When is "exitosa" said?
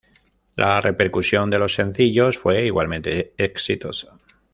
3.37-4.17